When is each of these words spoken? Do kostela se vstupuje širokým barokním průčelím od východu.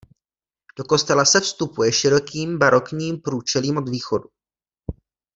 Do 0.77 0.83
kostela 0.83 1.25
se 1.25 1.39
vstupuje 1.41 1.91
širokým 1.91 2.57
barokním 2.59 3.21
průčelím 3.21 3.77
od 3.77 3.89
východu. 3.89 4.29